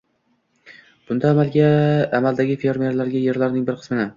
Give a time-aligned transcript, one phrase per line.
[1.11, 1.33] Bunda
[2.21, 4.09] amaldagi fermerlarga yerlarining bir qismini